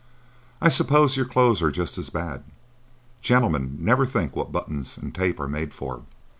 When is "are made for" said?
5.39-6.01